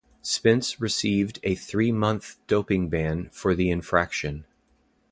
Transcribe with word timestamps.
Spence 0.23 0.81
received 0.81 1.39
a 1.43 1.53
three-month 1.53 2.37
doping 2.47 2.89
ban 2.89 3.29
for 3.31 3.53
the 3.53 3.69
infraction. 3.69 4.45